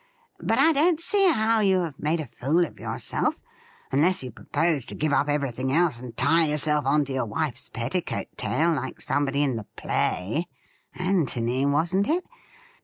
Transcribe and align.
But 0.41 0.57
I 0.57 0.73
don't 0.73 0.99
see 0.99 1.29
how 1.31 1.59
you 1.59 1.81
have 1.81 1.99
made 1.99 2.19
a 2.19 2.25
fool 2.25 2.65
of 2.65 2.79
yourself 2.79 3.39
unless 3.91 4.23
you 4.23 4.31
propose 4.31 4.83
to 4.87 4.95
give 4.95 5.13
up 5.13 5.29
everything 5.29 5.71
else, 5.71 5.99
and 5.99 6.17
tie 6.17 6.47
yourself 6.47 6.87
on 6.87 7.05
to 7.05 7.13
your 7.13 7.27
wife's 7.27 7.69
petticoat 7.69 8.35
tail 8.35 8.73
like 8.73 8.99
somebody 8.99 9.43
in 9.43 9.57
the 9.57 9.63
play— 9.75 10.47
^Antony, 10.99 11.69
wasn't 11.69 12.07
it 12.07 12.23